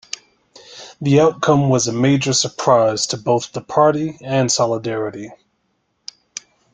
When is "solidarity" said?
4.51-5.31